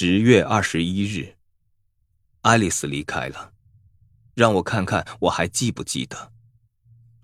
[0.00, 1.34] 十月二十一日，
[2.42, 3.52] 爱丽丝离开了。
[4.36, 6.30] 让我看看，我还记不记得？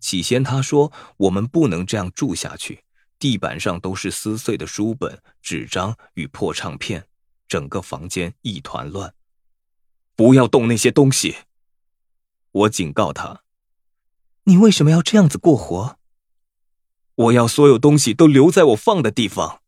[0.00, 2.84] 起先她说我们不能这样住下去，
[3.18, 7.06] 地板上都是撕碎的书本、纸张与破唱片，
[7.48, 9.14] 整个房间一团乱。
[10.14, 11.36] 不要动那些东西，
[12.52, 13.44] 我警告她。
[14.44, 15.96] 你为什么要这样子过活？
[17.14, 19.62] 我要所有东西都留在我放的地方，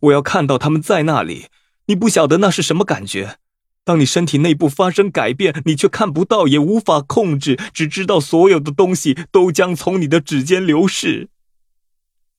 [0.00, 1.48] 我要看到他们在那里。
[1.88, 3.38] 你不晓得那是什么感觉？
[3.82, 11.30] 当你身体内部发生改变，你却看不到，也无法控制，只知道所有的东西都将从你的指尖流逝。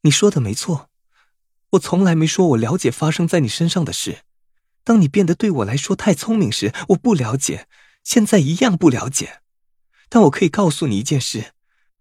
[0.01, 0.89] 你说的没错，
[1.71, 4.19] 我从来没说我了解发生在你身上的事。
[4.83, 7.67] 当你变得对我来说太聪明时，我不了解，
[8.03, 9.41] 现在一样不了解。
[10.07, 11.53] 但我可以告诉你一件事，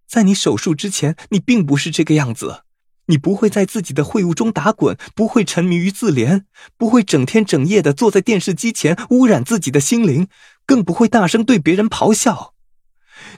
[0.06, 2.64] 在你手术之前，你并不是这个样子。
[3.08, 6.44] 你不会在自己的秽物中打滚，不会沉迷于自怜，
[6.76, 10.28] 不会整天整夜的坐在电视机前污染自己的心灵，
[10.66, 12.54] 更不会大声对别人咆哮。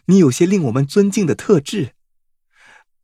[0.06, 1.92] 你有些令我们尊敬的特质。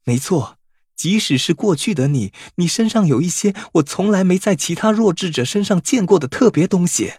[0.04, 0.58] 没错，
[0.96, 7.14] 即使是过去的你，你身上有一些我从来没在其他弱智者身上见过的特别东西。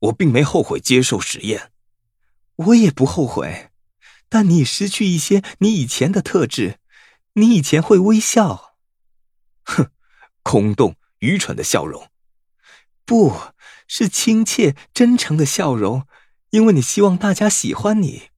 [0.00, 1.70] 我并没后悔接受实验，
[2.56, 3.70] 我也不后悔，
[4.28, 6.77] 但你失去一些你以前的特质。
[7.38, 8.74] 你以前会微笑，
[9.62, 9.92] 哼，
[10.42, 12.08] 空洞、愚蠢的笑容，
[13.04, 13.32] 不
[13.86, 16.04] 是亲切、真诚的笑容，
[16.50, 18.30] 因为你希望大家喜欢你，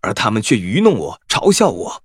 [0.00, 2.02] 而他们却愚弄我、嘲笑我。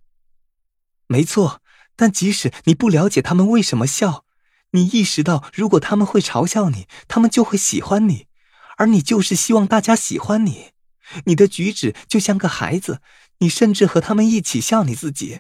[1.08, 1.64] 没错，
[1.96, 4.24] 但即使你不了解他们为什么笑，
[4.72, 8.28] 你意识到如果他们会嘲笑你，他们就会喜欢你，
[8.78, 10.74] 而你就是希望大家喜欢你。
[11.26, 13.02] 你的举止就像个孩子，
[13.40, 15.40] 你甚至和他们一起笑你自己。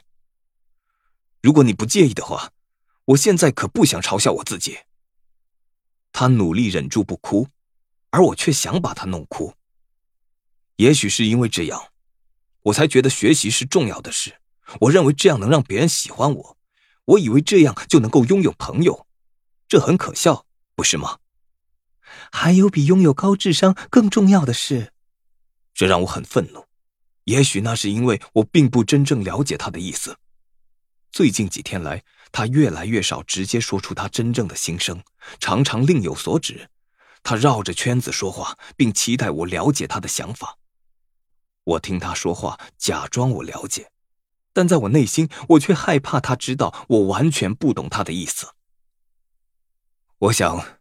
[1.41, 2.51] 如果你不介意的话，
[3.05, 4.79] 我现在可不想嘲笑我自己。
[6.11, 7.47] 他努力忍住不哭，
[8.09, 9.53] 而我却想把他弄哭。
[10.77, 11.87] 也许是因为这样，
[12.63, 14.35] 我才觉得学习是重要的事。
[14.81, 16.57] 我认为这样能让别人喜欢我。
[17.05, 19.07] 我以为这样就能够拥有朋友，
[19.69, 20.45] 这很可笑，
[20.75, 21.19] 不是吗？
[22.31, 24.91] 还有比拥有高智商更重要的事，
[25.73, 26.65] 这让我很愤怒。
[27.23, 30.17] 也许那是因为我并不真正了解他的意思。
[31.11, 35.01] 最近几天来，他越来越少直接说出他真正的心声，
[35.39, 36.69] 常常另有所指。
[37.23, 40.57] 他绕着圈子说话，并期待我了解他的想法。
[41.63, 43.91] 我听他说话，假装我了解，
[44.53, 48.51] 但在我内心，我却害怕他知道我完全不懂他的意思。
[50.19, 50.79] 我想，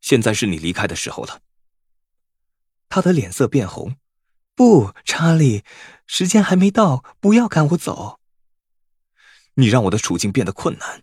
[0.00, 1.40] 现在是你离开的时候了。
[2.88, 3.96] 他的脸色变红。
[4.54, 5.64] 不，查理，
[6.06, 8.20] 时间还没到，不要赶我走。
[9.56, 11.02] 你让我的处境变得困难，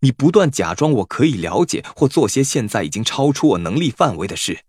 [0.00, 4.60] 你不断假装我可以了解或做些现在已经超出我能力范围的事，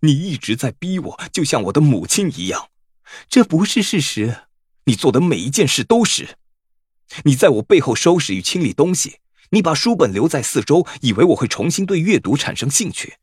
[0.00, 2.68] 你一直在逼我，就像我的母亲一样。
[3.28, 4.42] 这不是事实，
[4.84, 6.36] 你做的每一件事都是。
[7.24, 9.16] 你在我背后收拾与清理东西，
[9.50, 13.14] 你把书本留在四周，以为我会重新对阅读产生兴趣，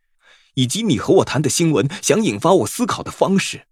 [0.55, 3.67] 以及你和我谈的新闻想引发我思考的方式。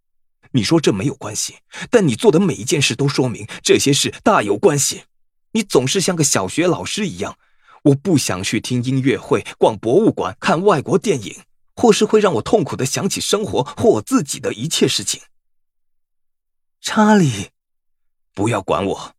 [0.52, 1.56] 你说这没有关系，
[1.90, 5.04] 但你做的每一件事都说明这些事大有关系。
[5.54, 7.38] 你总是像个小学老师一样，
[7.84, 11.44] 我不想去听音乐会、逛博物馆、看外国电影，
[11.76, 15.22] 或是会让我痛苦的想起生活或我自己的一切事情。
[16.82, 17.50] 查理，
[18.34, 19.16] 不要管我，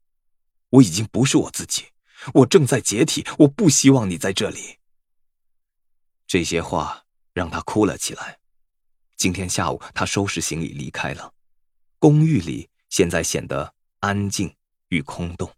[0.71, 1.87] 我已经不是我自己，
[2.35, 3.25] 我正在解体。
[3.39, 4.79] 我不希望你在这里。
[6.27, 8.39] 这些话让他哭了起来。
[9.17, 11.33] 今天下午，他收拾行李离开了。
[11.99, 14.53] 公寓里现在显得安静
[14.89, 15.51] 与空洞。